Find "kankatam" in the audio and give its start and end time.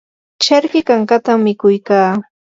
0.87-1.39